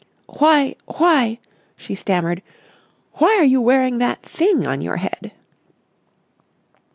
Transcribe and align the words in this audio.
"Why—why," 0.25 1.37
she 1.77 1.93
stammered, 1.93 2.41
"why 3.19 3.37
are 3.37 3.43
you 3.43 3.61
wearing 3.61 3.99
that 3.99 4.23
thing 4.23 4.65
on 4.65 4.81
your 4.81 4.97
head?" 4.97 5.31